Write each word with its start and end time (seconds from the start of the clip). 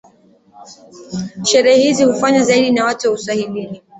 Sherehe 1.43 1.81
hizi 1.81 2.03
hufanywa 2.03 2.43
zaidi 2.43 2.71
na 2.71 2.85
watu 2.85 3.07
wa 3.07 3.13
uswahilini 3.13 3.81